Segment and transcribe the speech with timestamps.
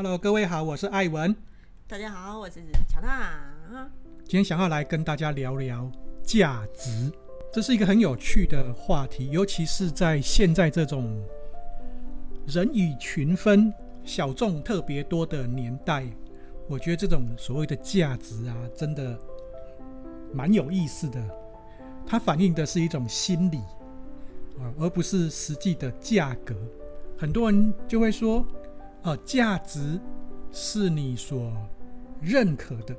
[0.00, 1.34] Hello，各位好，我是艾文。
[1.88, 3.90] 大家好，我是乔娜。
[4.18, 5.90] 今天想要来跟大家聊聊
[6.22, 7.10] 价值，
[7.52, 11.20] 这是一个很有趣的话题，尤其是在现在这种
[12.46, 13.74] 人以群分、
[14.04, 16.06] 小众特别多的年代，
[16.68, 19.18] 我觉得这种所谓的价值啊，真的
[20.32, 21.20] 蛮有意思的。
[22.06, 23.56] 它反映的是一种心理
[24.60, 26.54] 啊，而不是实际的价格。
[27.16, 28.46] 很多人就会说，
[29.16, 30.00] 价值
[30.50, 31.52] 是你所
[32.20, 32.96] 认可的。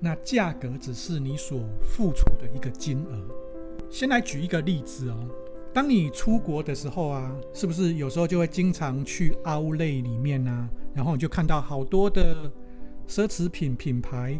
[0.00, 3.34] 那价格只是你所付出的一个金额。
[3.90, 5.28] 先来举一个例子哦，
[5.72, 12.50] 当你出国的时候啊，是不是有时候就会经常去 Outlet 里面啊，然后你就看到好多的
[13.08, 14.38] 奢侈品品牌，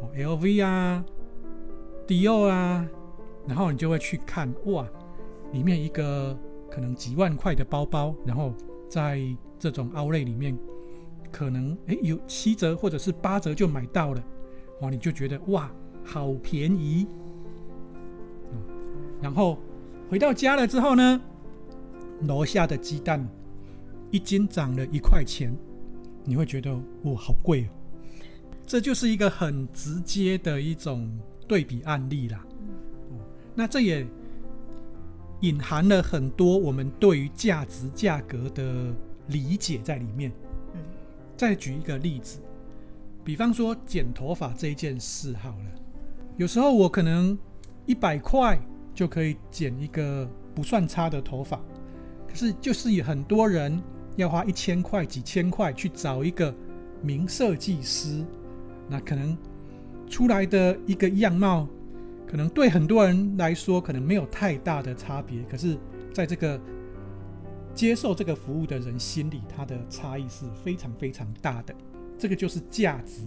[0.00, 1.04] 哦，LV 啊
[2.06, 2.86] ，Dior 啊，
[3.48, 4.86] 然后你就会去看，哇，
[5.52, 6.38] 里面一个
[6.70, 8.52] 可能几万块的包包，然后
[8.92, 9.22] 在
[9.58, 10.54] 这种凹类里面，
[11.30, 14.22] 可能诶有七折或者是八折就买到了。
[14.82, 15.72] 哇，你就觉得哇，
[16.04, 17.06] 好便宜，
[19.22, 19.58] 然后
[20.10, 21.18] 回到家了之后呢，
[22.28, 23.26] 楼下的鸡蛋
[24.10, 25.56] 一斤涨了一块钱，
[26.26, 26.70] 你会觉得
[27.04, 27.68] 哇，好贵哦。
[28.66, 31.10] 这就是一个很直接的一种
[31.48, 32.44] 对比案例啦。
[33.54, 34.06] 那这也
[35.42, 38.92] 隐含了很多我们对于价值、价格的
[39.28, 40.32] 理解在里面。
[41.36, 42.40] 再举一个例子。
[43.24, 45.66] 比方说剪头发这一件事好了，
[46.36, 47.38] 有时候我可能
[47.86, 48.60] 一百块
[48.92, 51.60] 就可以剪一个不算差的头发，
[52.28, 53.80] 可是就是有很多人
[54.16, 56.52] 要花一千块、几千块去找一个
[57.00, 58.24] 名设计师，
[58.88, 59.38] 那可能
[60.08, 61.68] 出来的一个样貌，
[62.32, 65.76] 可能对很多人来说可能没有太大的差别，可是
[66.14, 66.58] 在这个
[67.74, 71.74] 接受这个服务的人心里，它的差异是非常非常大的。
[72.18, 73.20] 这个就是价值，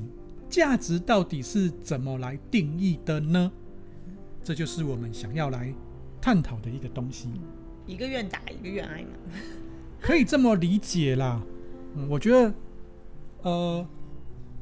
[0.50, 3.52] 价值到底是怎么来定义的呢？
[4.44, 5.72] 这就是我们想要来
[6.20, 7.30] 探讨的一个东西。
[7.86, 9.10] 一个愿打，一个愿挨嘛，
[10.02, 11.44] 可以这么理解啦。
[11.94, 12.54] 嗯，我觉得，
[13.44, 13.88] 呃，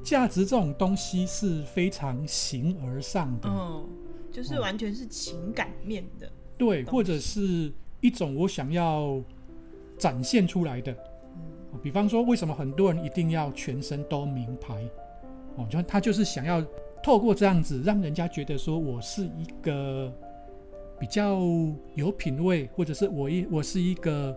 [0.04, 3.86] 价值这种东西是非常形而上的，哦，
[4.34, 7.72] 就是完全是情感面的，对，或者是
[8.02, 9.22] 一种我想要
[9.98, 10.94] 展现出来的。
[11.84, 14.84] 比方说，为什么很多人一定要全身都名牌？
[15.56, 16.66] 哦，就他就是想要
[17.04, 20.12] 透过这样子，让人家觉得说我是一个
[21.00, 21.40] 比较
[21.94, 24.36] 有品味，或者是我一我是一个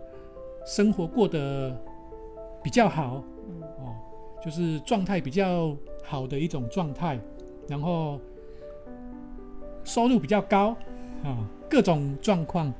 [0.63, 1.75] 生活过得
[2.63, 3.23] 比较好，
[3.79, 3.95] 哦，
[4.43, 7.19] 就是状态比较好的一种状态，
[7.67, 8.19] 然后
[9.87, 10.75] 收入比较高
[11.23, 12.71] 啊，各种状况，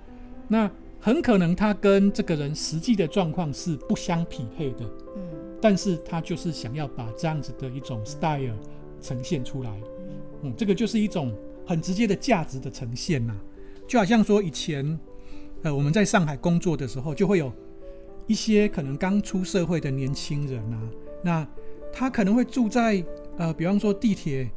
[0.47, 0.69] 那。
[0.99, 4.83] 很可能他跟这个人实际的状况是不相匹配的，
[5.15, 5.21] 嗯，
[5.61, 8.57] 但是他就是想要把这样子的一种 style
[8.99, 9.71] 呈现出来，
[10.41, 11.31] 嗯，这个就是一种
[11.67, 13.33] 很直接的价值的呈现呐，
[13.87, 14.99] 就好像说以前，
[15.61, 17.53] 呃，我们在上海工作的时候，就会有
[18.25, 20.81] 一些可能刚出社会的年轻人啊，
[21.23, 21.47] 那
[21.93, 23.01] 他可能会住在
[23.37, 24.49] 呃，比方说地铁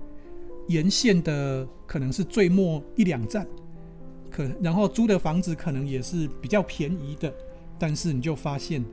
[0.70, 3.46] 沿线的，可能是最末一两站。
[4.30, 7.34] 可然后租的房子可能也是比较便宜的，
[7.78, 8.84] 但是你就发现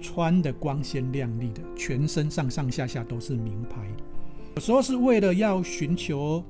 [0.00, 3.88] 穿的光鲜亮丽的，全身上上下下都是名牌。
[4.54, 6.44] 有时候是为了要寻求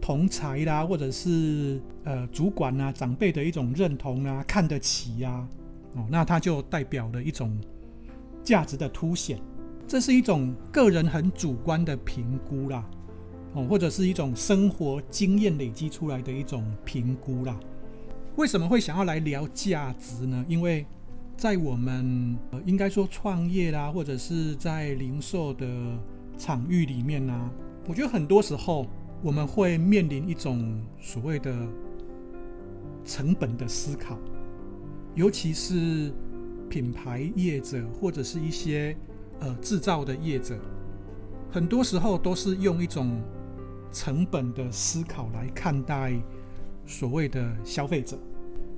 [0.00, 5.48] 同才啦，或者是呃主管啊、长辈的一种认同啊、看得起呀、啊，
[5.94, 7.56] 哦，那它就代表了一种
[8.42, 9.38] 价值的凸显。
[9.86, 12.84] 这是一种个人很主观的评估啦。
[13.66, 17.58] 或者是一种生活经验累积出来的一种评估啦。
[18.36, 20.44] 为什么会想要来聊价值呢？
[20.46, 20.86] 因为
[21.36, 25.66] 在我们呃，应该说创业啦，或者是在零售的
[26.36, 27.50] 场域里面呢，
[27.88, 28.86] 我觉得很多时候
[29.22, 31.52] 我们会面临一种所谓的
[33.04, 34.16] 成本的思考，
[35.14, 36.12] 尤其是
[36.68, 38.96] 品牌业者或者是一些
[39.40, 40.56] 呃制造的业者，
[41.50, 43.20] 很多时候都是用一种。
[43.92, 46.12] 成本的思考来看待
[46.86, 48.18] 所谓的消费者，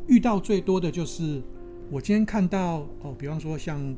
[0.06, 1.42] 遇到最多的就是
[1.90, 3.96] 我今天看到哦，比方说像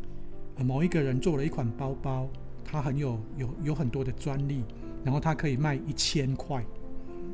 [0.59, 2.29] 某一个人做了一款包包，
[2.65, 4.65] 他很有有有很多的专利，
[5.05, 6.65] 然后他可以卖一千块，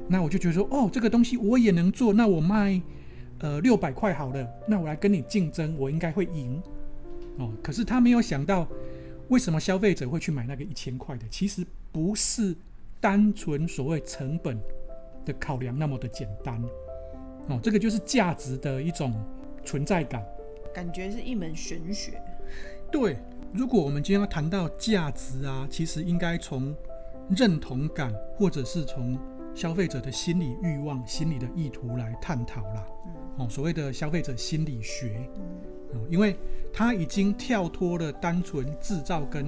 [0.09, 2.81] 那我就觉得说哦，这个东西我也能做，那我卖
[3.39, 6.61] 呃六百块好了，那我来跟你竞争，我应该会赢
[7.39, 7.53] 哦。
[7.63, 8.69] 可是他没有想到，
[9.29, 11.27] 为什么消费者会去买那个一千块的？
[11.29, 12.57] 其实不是。
[13.00, 14.59] 单纯所谓成本
[15.25, 16.62] 的考量那么的简单。
[17.49, 19.15] 哦，这个就是价值的一种
[19.65, 20.25] 存在感，
[20.75, 22.21] 感觉是一门玄学。
[22.91, 23.17] 对，
[23.53, 26.75] 如果我们今天要谈到价值啊，其实应该从
[27.31, 29.19] 认同感，或者是从
[29.55, 32.87] 消费者的心理欲望、心理的意图来探讨啦。
[33.39, 35.29] 哦，所谓的消费者心理学，
[35.95, 36.37] 哦，因为
[36.73, 39.47] 它已经跳脱了单纯制造跟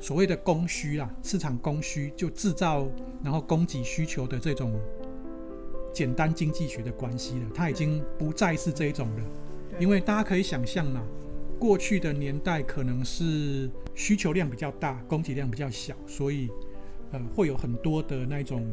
[0.00, 2.86] 所谓的供需啦，市场供需就制造，
[3.22, 4.72] 然后供给需求的这种
[5.92, 7.46] 简单经济学的关系了。
[7.54, 9.24] 它已经不再是这一种了，
[9.78, 11.02] 因为大家可以想象嘛，
[11.58, 16.48] 过去的年代可能是需求量比较大，供给量比较小，所以
[17.10, 18.64] 呃会有很多的那种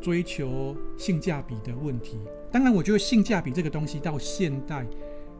[0.00, 2.18] 追求性价比的问题。
[2.50, 4.84] 当然，我觉得性价比这个东西到现代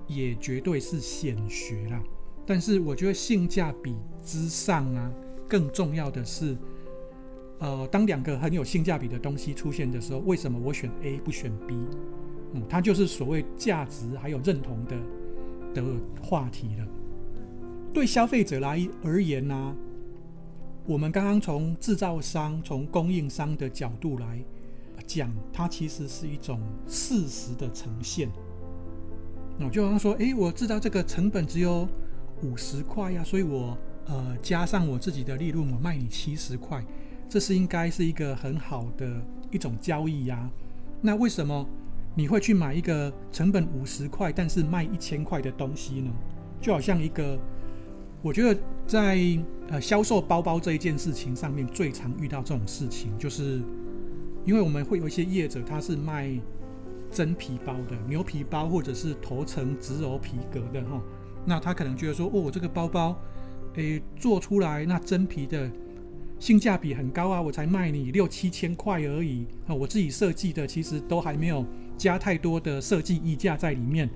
[0.07, 2.01] 也绝对是显学啦。
[2.51, 3.95] 但是我觉得性价比
[4.25, 5.09] 之上啊，
[5.49, 6.57] 更重要的是，
[7.61, 11.77] 呃，当两个很有性价比的东西出现的时候，为什么我选 A 不选 B？
[12.55, 14.97] 嗯，它就是所谓价值还有认同的
[15.75, 15.85] 的
[16.21, 16.89] 话题了。
[17.95, 19.77] 对消费者来而言呢，
[20.87, 24.43] 我们刚刚从制造商、从供应商的角度来
[25.07, 28.29] 讲，它其实是一种事实的呈现。
[29.57, 31.89] 那就好像说，诶，我知道这个成本只有。
[32.43, 33.77] 五十块呀，所以我
[34.07, 36.85] 呃加上我自己的利润，我卖你七十块，
[37.29, 40.51] 这是应该是一个很好的一种交易呀。
[41.01, 41.67] 那为什么
[42.15, 46.11] 你会去买一个成本五十块，但是卖一千块的东西呢？
[46.61, 47.39] 就好像一个，
[48.21, 49.19] 我觉得在
[49.69, 53.63] 呃销售包包这一件事情上面，最常遇到这种事情，就是
[54.45, 56.31] 因为我们会有一些业者，他是卖
[57.11, 61.01] 真皮包的，牛皮包或者是头层植鞣皮革的哈。
[61.47, 63.19] 那他可能觉得说，哦，我这个包包，
[63.75, 65.71] 诶，做出来那真皮的
[66.39, 71.65] 性价比很高啊，我才卖你六七千块而已啊，我自己设计的其实都还没有
[71.97, 74.09] 加太多的设计溢价在里面。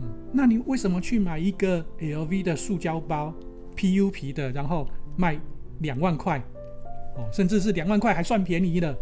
[0.00, 3.34] 嗯，那你为什么去买一个 LV 的塑胶包
[3.76, 5.38] ，PU 皮的，然后卖
[5.80, 6.38] 两万块？
[7.16, 8.96] 哦，甚至是两万块还算便宜的，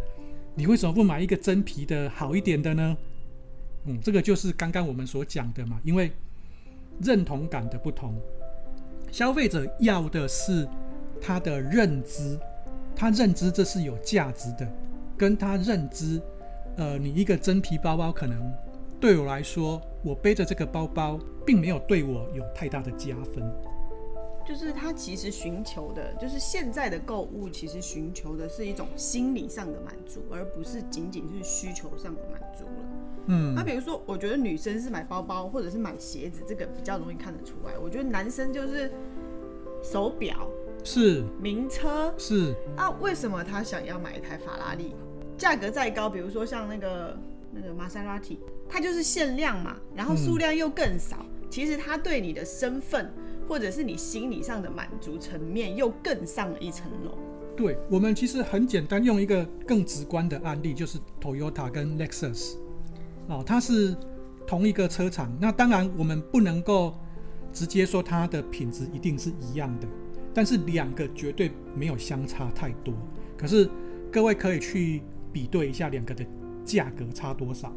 [0.55, 2.97] 你为什么不买一个真皮的好一点的呢？
[3.87, 6.11] 嗯，这个就是刚刚我们所讲的嘛，因为。
[7.01, 8.15] 认同感的不同，
[9.11, 10.69] 消费者要的是
[11.21, 12.39] 他的认知，
[12.95, 14.67] 他认知这是有价值的，
[15.17, 16.21] 跟他认知，
[16.77, 18.53] 呃，你一个真皮包包可能
[19.01, 23.45] 对我来说，我背着这个包包，并没有对我有太大的加分。
[24.47, 32.85] 就是他其实寻求的，就是现在的购物，其实寻求的是一种心理上的满足，而不是仅仅是需求上的满足了。
[33.27, 37.79] 嗯，那比如说，我觉得女生是买包包或者是买鞋子，这个比较容易看得出来。
[37.79, 38.93] 我觉得男生就是
[39.83, 40.47] 手表
[40.85, 44.95] 是名车是啊，为什么他想要买一台法拉利？
[45.39, 47.17] 价格再高，比如说像那个
[47.51, 48.39] 那个玛莎拉蒂，
[48.69, 51.17] 它就是限量嘛，然后数量又更少。
[51.21, 53.11] 嗯、其实他对你的身份。
[53.49, 57.19] 或者是你心理上的满足层面又更上了一层楼。
[57.57, 62.55] 对，我们其实很简单，用一个更直观的案例，就是 Toyota 跟 Lexus，
[63.29, 63.97] 哦，它是
[64.45, 65.33] 同一个车厂。
[65.41, 66.97] 那当然，我们不能够
[67.53, 69.87] 直接说它的品质一定是一样的，
[70.35, 72.93] 但是两个绝对没有相差太多。
[73.37, 73.71] 可是
[74.11, 75.03] 各位可以去
[75.33, 76.27] 比对一下两个的
[76.65, 77.73] 价格差多少。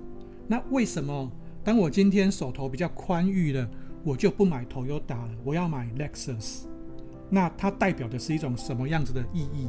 [0.47, 1.31] 那为什么
[1.63, 3.69] 当我今天手头比较宽裕了？
[4.07, 6.61] 我就不买 Toyota 了，我要买 Lexus。
[7.29, 9.67] 那它代表的是一种什么样子的意义？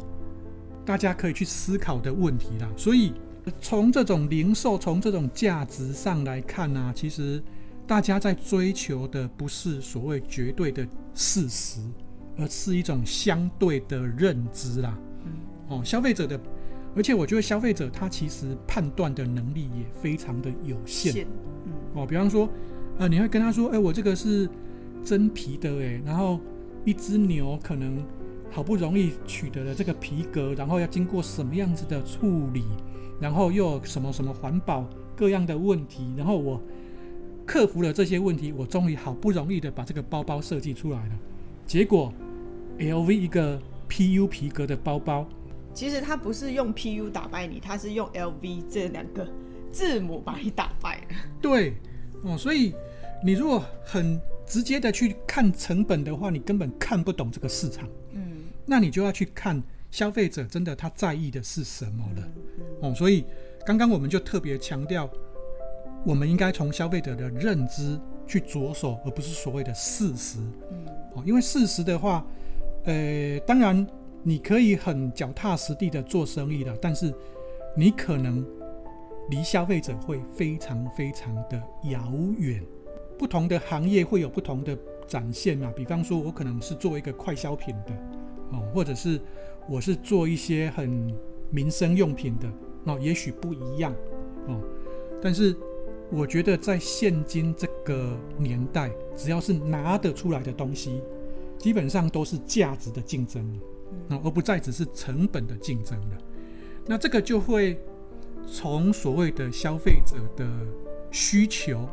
[0.86, 2.70] 大家可以去思考的问题啦。
[2.76, 3.12] 所以
[3.60, 7.42] 从这种零售，从这种价值上来看呢、啊，其实
[7.84, 11.80] 大家在追求的不是所谓绝对的事实，
[12.36, 14.96] 而是一种相对的认知啦。
[15.66, 16.40] 哦，消费者的，
[16.94, 21.26] 而且我觉得消费者他其实判断的能力也非常的有限。
[21.66, 22.48] 嗯哦，比方说。
[22.98, 24.48] 啊，你会跟他说，哎、欸，我这个是
[25.04, 26.40] 真皮的，哎，然后
[26.84, 28.04] 一只牛可能
[28.50, 32.64] 好不容易取得了这个皮革，然后要经过什么样子的处理，
[33.20, 34.84] 然后又有什么什么环保
[35.16, 36.60] 各样的问题，然后我
[37.46, 41.12] 克服了这些问题，我终于好不容易的把这个包包设计出来了。
[41.66, 42.12] 结果
[42.80, 45.24] ，LV 一个 PU 皮革的包包，
[45.72, 49.24] 其实它不是用 PU 打败你，它是用 LV 这两个
[49.70, 51.16] 字母把你打败了。
[51.40, 51.74] 对，
[52.24, 52.74] 哦，所以。
[53.22, 57.88] 你如果很直接的去看成本的话，你根本看不懂这个市场。
[58.12, 62.28] 嗯，那你就要去看消费者真的他在意的是什么了。
[62.80, 63.24] 哦，所以
[63.66, 65.10] 刚刚我们就特别强调，
[66.04, 70.38] 我们应该从消费者的认知去着手，而不是所谓的事实。
[70.70, 72.24] 嗯，哦，因为事实的话，
[72.84, 73.86] 呃，当然
[74.22, 77.12] 你可以很脚踏实地的做生意了，但是
[77.76, 78.46] 你可能
[79.28, 82.62] 离消费者会非常非常的遥远。
[83.18, 87.92] 不同的行业会有不同的展现嘛，比方说我可能是做一个快消品的，
[88.52, 89.20] 哦，或者是
[89.68, 91.12] 我是做一些很
[91.50, 92.48] 民生用品的，
[92.84, 93.92] 那也许不一样，
[94.46, 94.60] 哦，
[95.20, 95.56] 但是
[96.10, 101.02] 我觉得在现今这个年代，只要是拿得出来的东西，
[101.58, 103.44] 基本上都是价值的竞争，
[104.06, 106.18] 那，而不再只是成本的竞争了。
[106.86, 107.78] 那这个就会
[108.46, 110.48] 从所谓的消费者的
[111.10, 111.86] 需求，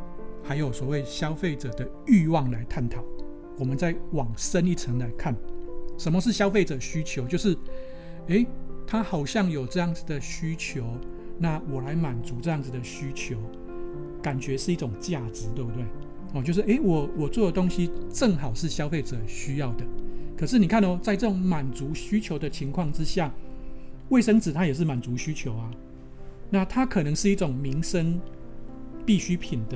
[0.47, 3.03] 还有所谓消费者的欲望来探讨。
[3.57, 5.35] 我们再往深一层来看，
[5.97, 7.25] 什么是消费者需求？
[7.25, 7.57] 就是，
[8.27, 8.45] 诶，
[8.85, 10.85] 他好像有这样子的需求，
[11.39, 13.37] 那我来满足这样子的需求，
[14.21, 15.83] 感觉是一种价值，对不对？
[16.33, 19.85] 哦，就是诶，我我做的东西正好是消费者需要的。
[20.37, 23.33] 可是你看哦，在这种满足需求的情况之下。
[24.09, 25.71] 卫生纸它也是满足需求啊，
[26.51, 28.21] 那它可能是一种民生
[29.03, 29.75] 必需品的，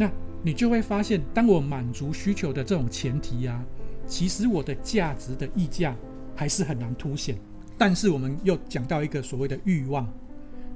[0.00, 0.10] 那
[0.42, 3.62] 你就会发现，当我满足需求的这种前提啊，
[4.06, 5.94] 其实我的价值的溢价
[6.34, 7.38] 还是很难凸显。
[7.76, 10.06] 但是我们又讲到一个所谓的欲望，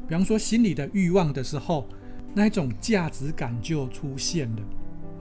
[0.07, 1.89] 比方说心理的欲望的时候，
[2.35, 4.63] 那一种价值感就出现了。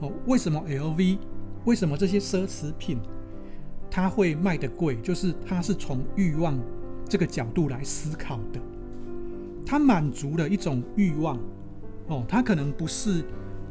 [0.00, 1.16] 哦，为什么 LV？
[1.64, 2.98] 为什么这些奢侈品
[3.90, 4.96] 它会卖得贵？
[5.00, 6.58] 就是它是从欲望。
[7.06, 8.60] 这个角度来思考的，
[9.64, 11.38] 它满足了一种欲望，
[12.08, 13.22] 哦，它可能不是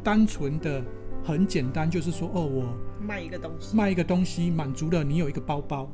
[0.03, 0.83] 单纯的
[1.24, 2.65] 很简单，就是说，哦，我
[3.01, 5.89] 卖一个东西，卖一个东西满足了你有一个包包，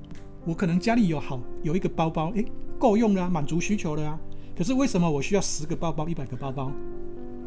[0.46, 2.46] 我可能家里有好有一个包包，诶，
[2.78, 4.20] 够用了啊，满足需求了啊。
[4.58, 6.72] 可是为什么我需要十个包包、一百个包包？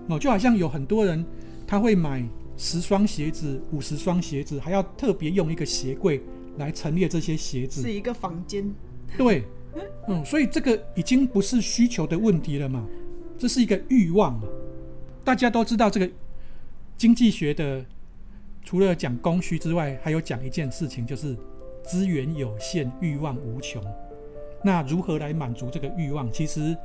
[0.08, 1.24] 哦，就好像有很多人
[1.66, 2.22] 他会买
[2.56, 6.22] 十双鞋子、五十双鞋子，还要特别用一个鞋柜
[6.58, 8.72] 来陈列这些鞋子，是一个房间，
[9.18, 9.44] 对。
[10.06, 12.86] 嗯，所以这个已经不是需求的问题了嘛，
[13.38, 14.38] 这是一个欲望。
[15.24, 16.10] 大家都知道这个
[16.96, 17.84] 经济学的，
[18.62, 21.36] 除了讲供需之外，还有讲一件事情，就是
[21.82, 23.82] 资源有限，欲望无穷。
[24.62, 26.30] 那如何来满足这个欲望？
[26.30, 26.76] 其实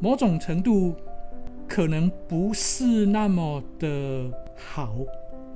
[0.00, 0.94] 某种程度
[1.66, 4.96] 可能不是那么的好，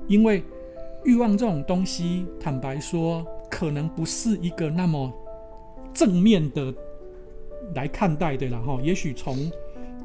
[0.09, 0.43] 因为
[1.05, 5.13] 欲望这种东西，坦白说，可能不是一个那么。
[5.95, 6.75] 正面的
[7.75, 9.37] 来看待的，然后也许从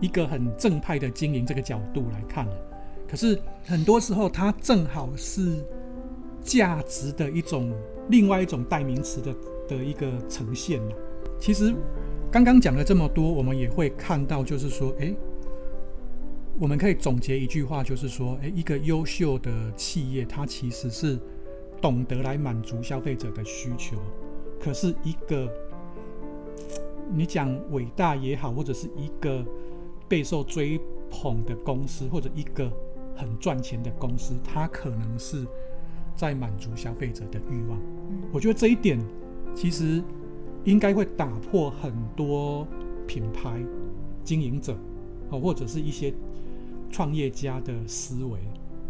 [0.01, 2.45] 一个很正派的经营这个角度来看，
[3.07, 5.65] 可是很多时候它正好是
[6.41, 7.73] 价值的一种
[8.09, 9.35] 另外一种代名词的
[9.67, 10.81] 的一个呈现。
[11.39, 11.73] 其实
[12.31, 15.15] 刚刚讲了这么多，我们也会看到，就是说，诶，
[16.59, 21.17] 我们可以总结一句话，就是说，诶，一个优秀的企业，它其实是
[21.81, 23.97] 懂得来满足消费者的需求，
[24.59, 25.49] 可是一个。
[27.09, 29.41] 你讲伟大也好，或者是一个
[30.09, 30.77] 备受追
[31.09, 32.69] 捧的公司，或者一个
[33.17, 35.45] 很赚钱的公司，它可能是
[36.15, 37.77] 在满足消费者的欲望。
[38.31, 38.97] 我觉得这一点
[39.53, 40.01] 其实
[40.63, 42.65] 应该会打破很多
[43.05, 43.61] 品牌
[44.23, 44.77] 经营者
[45.29, 46.13] 哦，或者是一些
[46.91, 48.39] 创业家的思维。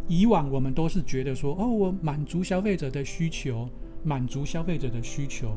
[0.07, 3.67] 以往我们都是觉得说，哦，我满足消费者的需求，
[4.03, 5.51] 满足消费者的需求，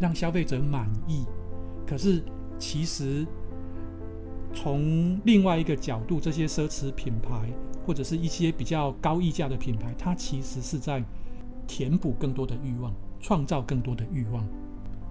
[0.00, 1.24] 让消费者满意。
[1.86, 2.22] 可是，
[2.58, 3.26] 其实
[4.54, 7.50] 从另外一个角度，这些奢侈品牌
[7.86, 11.02] 或者是一些比较高溢价的品牌，它其实是在
[11.66, 14.46] 填补更多的欲望，创造更多的欲望。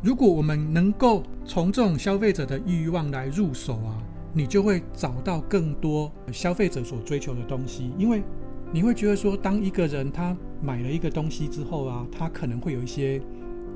[0.01, 4.01] 如果我们能够从这种消费者的欲望来入手啊，
[4.33, 7.91] 你就会找到更多消费者所追求的东西。
[7.97, 8.23] 因为
[8.71, 13.21] 你会觉得说，当一个人他买了一个东西之后啊，他可能会有一些。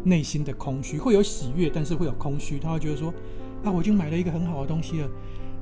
[0.08, 2.60] 内心的空虚，会有喜悦，但是会有空虚。
[2.60, 3.12] 他会觉得说
[3.66, 5.10] ：“啊，我已经买了一个很好的东西了，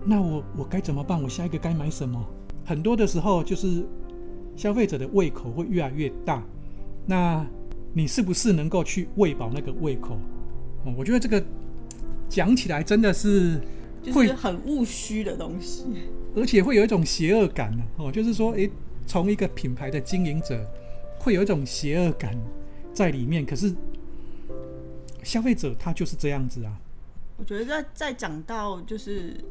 [0.05, 1.21] 那我我该怎么办？
[1.21, 2.23] 我下一个该买什么？”
[2.65, 3.83] 很多的时候，就是
[4.55, 6.43] 消费者的胃口会越来越大。
[7.05, 7.45] 那
[7.93, 10.17] 你是不是能够去喂饱那个胃口？
[10.85, 11.43] 哦，我觉得这个
[12.29, 13.59] 讲起来真的是
[14.13, 15.85] 会就是很务虚的东西，
[16.35, 18.11] 而且会有一种邪恶感哦。
[18.11, 18.69] 就是说，诶，
[19.05, 20.65] 从一个品牌的经营者
[21.19, 22.37] 会有一种邪恶感
[22.93, 23.73] 在里面，可是。
[25.23, 26.77] 消费者他就是这样子啊。
[27.37, 29.41] 我觉得在在讲到就是，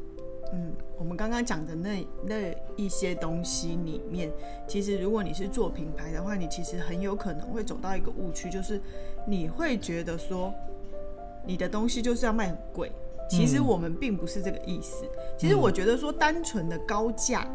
[0.55, 4.31] 嗯，我们刚刚讲的那那一些东西里面，
[4.67, 8.79] 其实如果你是做品牌的话，你其实很有可能会走到一个误区，就是
[9.25, 10.53] 你会觉得说，
[11.43, 12.91] 你的东西就是要卖很贵。
[13.27, 15.05] 其实我们并不是这个意思。
[15.37, 17.47] 其实我觉得说，单纯的高价。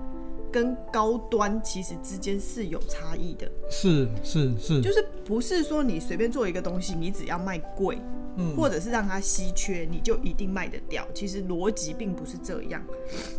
[0.58, 7.96] 跟高端其实之间是有差异的，是是是，就是不是说你随便做一个东西，你只要卖贵，
[8.36, 11.06] 嗯，或者是让它稀缺，你就一定卖得掉。
[11.14, 12.84] 其实逻辑并不是这样。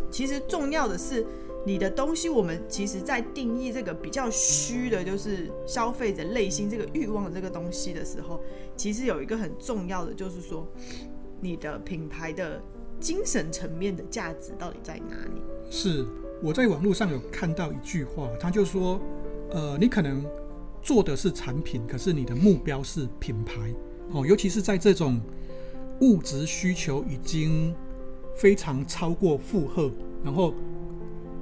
[0.09, 1.25] 其实重要的是
[1.65, 8.39] 你的东西，我们其实在定义这个比较虚的，就是消费者内心这个欲望的这个东西的时候，
[8.77, 10.65] 其实有一个很重要的，就是说
[11.41, 12.61] 你的品牌的
[12.97, 15.41] 精神层面的价值到底在哪里？
[15.69, 16.05] 是
[16.41, 18.99] 我在网络上有看到一句话，他就说，
[19.51, 20.25] 呃，你可能
[20.81, 23.73] 做的是产品，可是你的目标是品牌
[24.11, 25.19] 哦，尤其是在这种
[26.01, 27.75] 物质需求已经
[28.35, 29.91] 非常超过负荷，
[30.23, 30.53] 然后。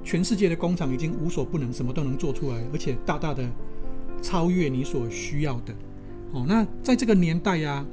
[0.04, 3.46] 全世界的工厂已经无所不能，什么都能做出来，而且大大的
[4.22, 5.74] 超越你所需要的。
[6.32, 7.84] 哦，那在这个年代呀，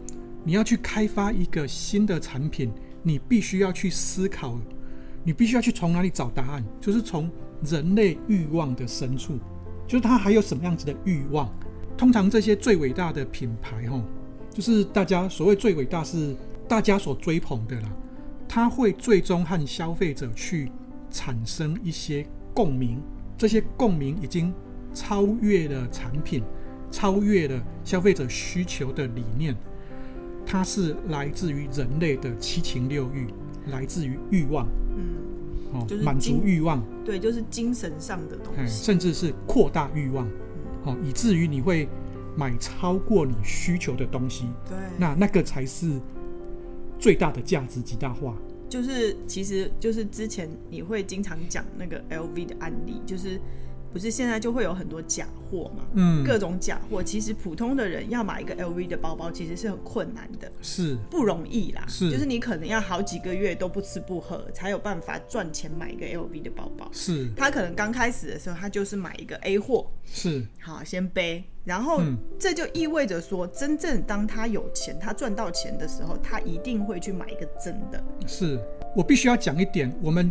[0.45, 2.71] 你要去开发一个新的产品，
[3.03, 4.57] 你必须要去思考，
[5.25, 7.29] 你必须要去从哪里找答案，就是从
[7.65, 9.37] 人类欲望的深处，
[9.85, 11.53] 就是他还有什么样子的欲望。
[11.97, 14.01] 通常这些最伟大的品牌，哈，
[14.49, 16.33] 就是大家所谓最伟大是
[16.65, 17.89] 大家所追捧的啦，
[18.47, 20.71] 他会最终和消费者去。
[21.11, 23.01] 产生一些共鸣，
[23.37, 24.53] 这些共鸣已经
[24.93, 26.43] 超越了产品，
[26.91, 29.55] 超越了消费者需求的理念，
[30.45, 33.27] 它是来自于人类的七情六欲，
[33.67, 34.67] 来自于欲望，
[34.97, 35.14] 嗯，
[35.75, 40.27] 哦，就是满足欲望，对，就是精神上的东西，甚至是扩大欲望，
[40.83, 41.87] 哦，以至于你会
[42.35, 45.99] 买超过你需求的东西，对，那那个才是
[46.99, 48.35] 最大的价值极大化。
[48.67, 53.39] 就是，其实就是之前你会经常讲那个 LV 的案例，就是
[53.95, 55.85] 不是现在就会有很多假货嘛？
[55.93, 61.85] 嗯，各种假货，其实普通的人要买一个 LV 的包包，其实是很困难的，是不容易啦。
[61.87, 66.89] 是，就是你可能要好几个月都不吃不喝，才有办法赚钱买一个 LV 的包包。
[66.91, 71.45] 是，他可能刚开始的时候，他就是买一个 A 货，是，好先背。
[71.63, 72.01] 然后，
[72.37, 78.03] 这就意味着说，真正当他有钱，他赚到钱的时候，他一定会去买一个真的。
[78.27, 78.59] 是，
[78.93, 80.29] 我必须要讲一点，我们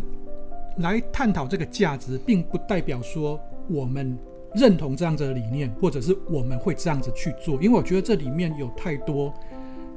[0.77, 3.37] 来探讨这个价值，并不代表说
[3.69, 4.17] 我们
[4.53, 7.61] 认同这样子的理念，或者是我们会这样子去做。
[7.61, 9.33] 因为我觉得这里面有太多，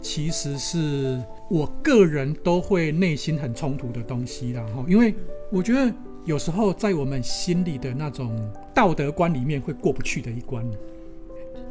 [0.03, 5.15] 其实是我个人都会内心很冲突的东西然后，因为
[5.51, 5.93] 我觉得
[6.25, 8.37] 有时候在我们心里的那种
[8.75, 10.65] 道德观里面会过不去的一关。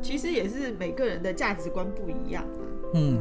[0.02, 2.46] 其实也是每个人的价值观不一样，
[2.94, 3.20] 嗯，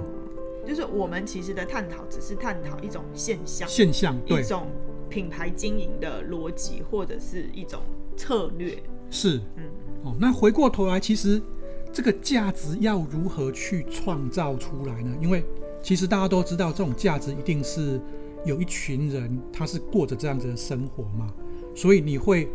[0.66, 4.66] 就是我们其实的探讨只是探讨一种现象，现象，对，一种
[5.08, 7.80] 品牌经营的逻辑或者是一种
[8.16, 9.64] 策略，是，嗯，
[10.05, 11.40] 哦，那回过头来，其实
[11.92, 15.14] 这个价值要如何去创造出来呢？
[15.20, 15.44] 因为
[15.83, 18.00] 其实大家都知道，这种价值一定是
[18.44, 21.33] 有一群人他是过着这样子的生活嘛，
[21.74, 22.48] 所以你会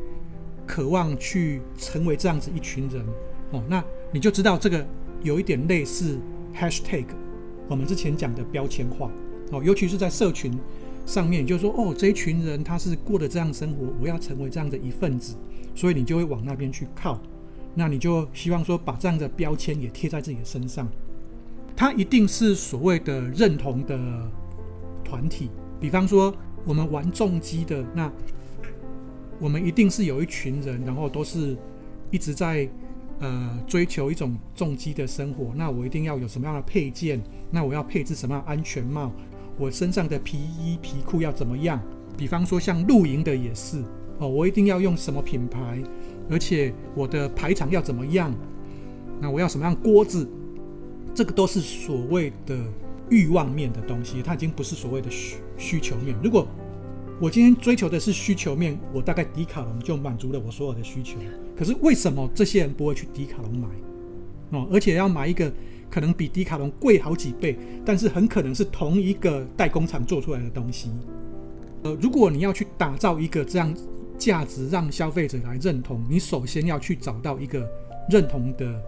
[0.65, 3.06] 渴望去成为这样子一群人，
[3.52, 3.84] 哦，那。
[4.13, 4.86] 你就知道这个
[5.24, 6.19] 有一点类似
[6.54, 7.06] hashtag，
[7.69, 9.10] 我们之前讲的标签化
[9.52, 10.52] 哦，尤其是在社群
[11.06, 15.38] 上面，就是说哦，这一群人他是过的这样生活，我要成为这样的一份子，
[15.75, 17.19] 所以你就会往那边去靠，
[17.75, 20.88] 那你就希望说把这样的标签也贴在自己的身上，
[21.75, 23.99] 它一定是所谓的认同的
[25.03, 26.34] 团体，比方说
[26.65, 28.12] 我们玩重机的，那
[29.39, 31.57] 我们一定是有一群人，然后都是
[32.10, 32.69] 一直在。
[33.23, 37.21] 呃，追求一种重机的生活，那我一定要有什么样的配件？
[37.51, 39.12] 那我要配置什么样安全帽？
[39.60, 41.79] 我身上的皮衣皮裤要怎么样？
[42.17, 43.84] 比方说像露营的也是
[44.21, 45.81] 哦，我一定要用什么品牌？
[46.29, 48.31] 而且我的排场要怎么样？
[49.19, 50.29] 那我要什么样锅子？
[51.15, 52.55] 这个都是所谓的
[53.10, 56.15] 欲望面的东西，它已经不是所谓的需需求面。
[56.23, 56.47] 如果
[57.19, 61.17] 我今天追求的是需求面，我大概迪卡侬就满足了我所有的需求。
[61.57, 63.67] 可是为什么这些人不会去迪卡侬买？
[64.51, 65.51] 哦，而且要买一个
[65.89, 70.91] 可能比迪卡侬贵好几倍，但是很可能是同一个代工厂做出来的东西。
[71.84, 73.73] 呃，如果你要去打造一个这样
[74.21, 77.67] 价值让消费者来认同，你首先要去找到一个
[78.07, 78.79] 认同的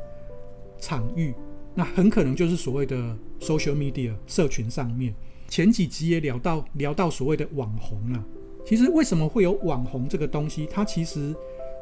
[0.77, 1.33] 场域，
[1.73, 2.95] 那很可能就是所谓的
[3.39, 5.11] social media 社群上面。
[5.47, 8.23] 前几集也聊到聊到所谓的网红啊，
[8.63, 10.67] 其实为什么会有网红这个东西？
[10.71, 11.35] 它其实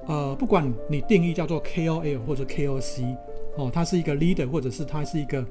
[0.07, 3.17] 呃，不管你定义叫做 KOL 或者 KOC
[3.57, 5.45] 哦，它是一个 leader 或者是它是一个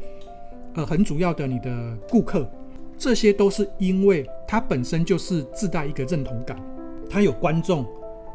[0.74, 2.50] 呃很主要的你的顾客，
[2.96, 6.58] 这些都是因为它本身就是自带一个认同感，
[7.10, 7.84] 它有观众，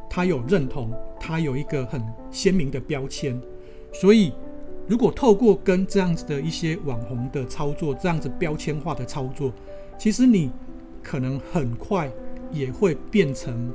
[0.10, 3.42] 它有认同，它有一个很鲜明的标签，
[3.94, 4.34] 所以。
[4.88, 9.52] 如果透过跟这样子的一些网红的操作，这样子标签化的操作，
[9.98, 10.52] 其实你
[11.02, 12.08] 可能很快
[12.52, 13.74] 也会变成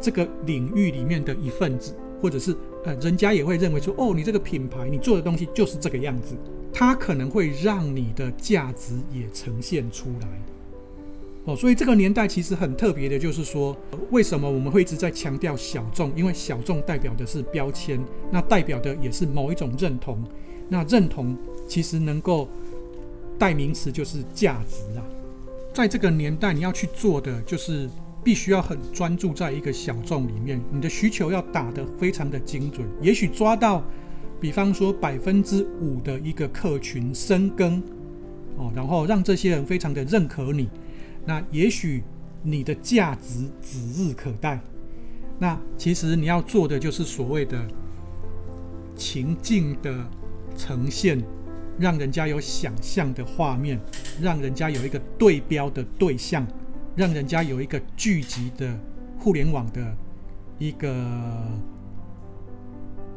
[0.00, 6.34] 这个领域里面的一份子，或者是呃，人家也会认为说，哦，你这个品牌你做的东西就是这个样子，
[6.72, 10.28] 它可能会让你的价值也呈现出来。
[11.46, 13.74] 哦，所以这个年代其实很特别的，就是说，
[14.10, 16.12] 为什么我们会一直在强调小众？
[16.14, 17.98] 因为小众代表的是标签，
[18.30, 20.22] 那代表的也是某一种认同。
[20.68, 22.46] 那认同其实能够
[23.38, 25.02] 代名词就是价值啊。
[25.72, 27.88] 在这个年代，你要去做的就是
[28.22, 33.82] 必须要很专注在一个小众里面，你的需求要打得非常的精准，也许抓到，
[34.38, 37.82] 比方说百分之五的一个客群深耕
[38.58, 40.68] 哦，然后让这些人非常的认可你。
[41.24, 42.02] 那也许
[42.42, 44.58] 你的价值指日可待。
[45.38, 47.66] 那其实你要做的就是所谓的
[48.94, 49.94] 情境的
[50.56, 51.22] 呈现，
[51.78, 53.80] 让人家有想象的画面，
[54.20, 56.46] 让人家有一个对标的对象，
[56.94, 58.78] 让人家有一个聚集的
[59.18, 59.96] 互联网的
[60.58, 61.06] 一个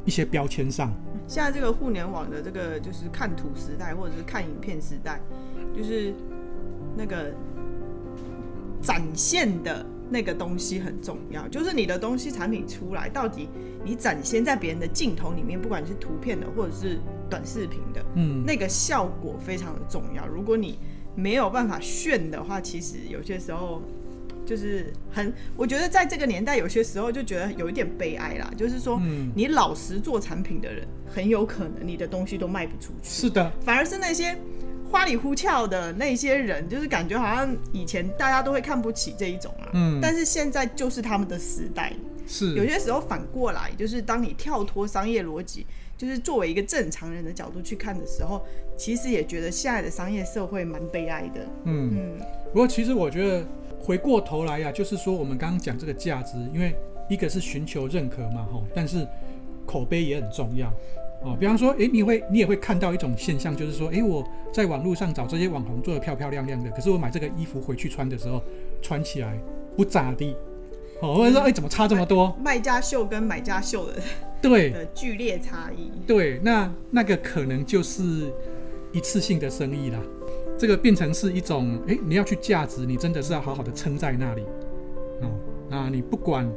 [0.06, 0.94] 一些标签上。
[1.28, 5.20] 现在这个互联网的这个就是看图时代，或者是看影片时代，
[5.76, 6.14] 就是
[6.98, 7.34] 那个。
[8.84, 13.48] 展现的那个东西很重要，就是你的东西产品出来，到底
[13.84, 20.28] 你展现在别人的镜头里面，不管是图片的或者是短视频的，嗯，那个效果非常的重要。
[20.28, 20.78] 如果你
[21.16, 23.82] 没有办法炫的话，其实有些时候
[24.46, 28.52] 就是很，我觉得在这个年代，有些时候就觉得有一点悲哀啦。
[28.58, 29.02] 就是说，
[29.34, 33.10] 你老实做产品的人，很有可能你的东西都卖不出去。
[33.10, 34.38] 是的，反而是那些。
[34.94, 39.68] 花里胡俏的那些人，就是感觉好像以前大家都会看不起这一种啊。
[39.74, 39.98] 嗯。
[40.00, 41.92] 但是现在就是他们的时代。
[42.28, 42.54] 是。
[42.54, 45.66] 有些时候反过来，就是当你跳脱商业逻辑，
[45.98, 48.46] 就是作为一个正常人的角度去看的时候，
[48.78, 51.42] 其实也觉得现在的商业社会蛮悲哀的。
[51.64, 52.26] 嗯嗯。
[52.54, 53.44] 不过其实我觉得
[53.80, 56.76] 回过头来呀、啊，就是说我们刚刚讲这个价值，因为
[57.10, 59.08] 一个是寻求认可嘛，吼，但是
[59.66, 60.72] 口碑也很重要。
[61.24, 68.42] 哦，比方说，诶，你会你也会看到一种现象，就是说，诶，我在网络上找这些网红做的漂漂亮亮的，可是我买这个衣服回去穿的时候，
[68.82, 69.40] 穿起来
[69.78, 70.36] 不咋地。
[71.02, 72.36] 哦，或者说，诶，怎么差这么多？
[72.44, 73.94] 卖家秀跟买家秀的
[74.42, 75.92] 对的剧烈差异。
[76.06, 78.30] 对，那那个可能就是
[78.92, 80.00] 一次性的生意啦。
[80.58, 84.42] 这个变成是一种，诶，你要去价值，你真的是要好好的撑在那里。
[85.22, 85.32] 哦，
[85.70, 86.50] 那你不管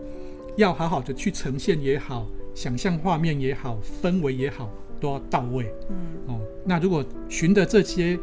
[0.57, 2.27] 要好好的去呈现也好。
[2.57, 5.71] 想象画面也好，氛围也好，都要到位。
[5.91, 8.19] 嗯，哦，那如果循着这些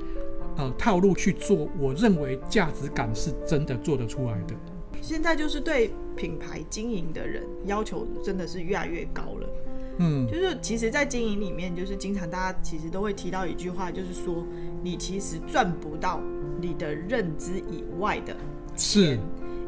[0.58, 4.56] 呃套路去做，我认为价值感是真的做得出来的。
[5.00, 9.50] 现在就是对品牌经营的人要求真的是越来越高了。
[10.00, 14.44] 嗯，就是其实，在经营里面，就是经常大家其实都会提到一句话，就是说
[14.82, 16.20] 你其实赚不到
[16.60, 18.36] 你的认知以外的
[18.76, 19.16] 钱。
[19.16, 19.20] 是。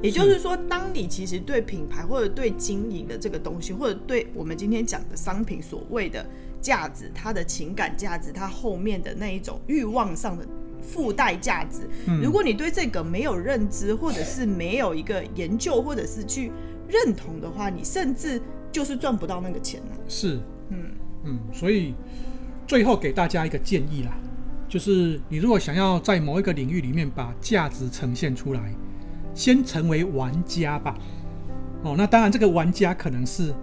[0.06, 6.26] 也就是说，当你其实对品牌或者对经营的这个东西，或者对我们今天讲的商品所谓的
[6.62, 10.46] 价值，它的情感价值，它后面的那一种欲望上的
[10.82, 11.90] 附带价值，
[12.22, 16.52] 如果你对这个没有认知，或者是没有一个研究，或者是去
[16.88, 18.40] 认同的话，你甚至
[18.72, 19.98] 就是赚不到那个钱了。
[20.08, 20.40] 是，
[20.70, 20.92] 嗯
[21.24, 21.96] 嗯，所以
[22.68, 24.16] 最后给大家一个建议啦，
[24.70, 28.74] 就是你如果想要在某一个领域里面把价值呈现出来。
[29.36, 30.98] 先成为玩家吧，
[31.84, 33.54] 哦，那当然这个玩家可能是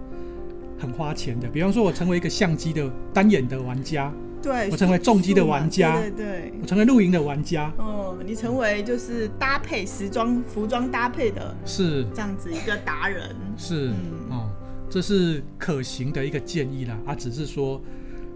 [0.79, 12.05] 很花钱的，比方说我成为一个相机的单眼的玩家，对，我成为重机的玩家，对对对，我成为露营的玩家，哦，你成为就是搭配时装服装搭配的，是。
[12.13, 13.89] 这样子一个达人，是，
[14.29, 14.47] 哦，
[14.87, 17.81] 这是可行的一个建议啦，啊，只是说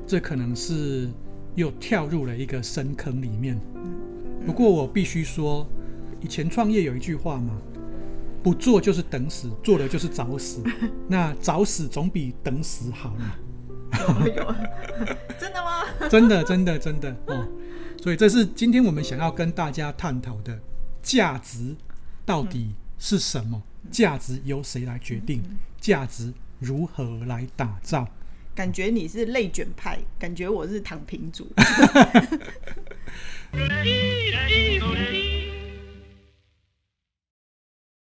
[0.08, 1.08] 这可能是
[1.54, 3.60] 又跳入了一个深坑里面，
[4.43, 5.67] 不过我必须说。
[6.21, 7.56] 以前创业有一句话嘛，
[8.43, 10.63] 不做就是等死，做了就是找死。
[11.08, 13.36] 那找死总比等死好嘛？
[15.39, 15.84] 真的吗？
[16.10, 17.47] 真的真的真的哦。
[18.01, 20.60] 所以这是今天我们想要跟大家探讨的
[21.01, 21.75] 价值
[22.25, 23.62] 到底是什么？
[23.89, 25.41] 价值由谁来决定？
[25.80, 28.08] 价值如何来打造？
[28.53, 31.47] 感觉你是内卷派，感觉我是躺平族。